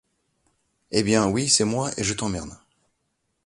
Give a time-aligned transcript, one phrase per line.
[0.89, 1.27] Eh bien!
[1.27, 2.57] oui, c’est moi, et je t’emmerde!…